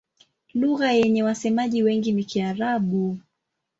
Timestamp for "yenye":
0.91-1.23